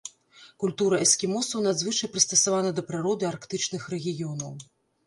Культура 0.63 0.99
эскімосаў 1.05 1.65
надзвычай 1.67 2.11
прыстасавана 2.17 2.69
да 2.81 2.87
прыроды 2.89 3.23
арктычных 3.35 3.81
рэгіёнаў. 3.97 4.51